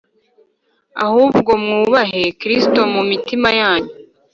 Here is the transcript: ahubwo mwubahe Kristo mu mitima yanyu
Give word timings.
ahubwo 1.05 1.51
mwubahe 1.63 2.23
Kristo 2.41 2.79
mu 2.93 3.01
mitima 3.09 3.49
yanyu 3.59 3.93